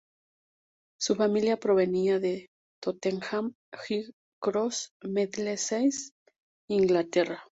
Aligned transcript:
Su 0.99 1.13
familia 1.13 1.57
provenía 1.57 2.17
de 2.17 2.49
Tottenham 2.81 3.53
High 3.71 4.11
Cross, 4.41 4.89
Middlesex, 5.03 6.13
Inglaterra. 6.67 7.43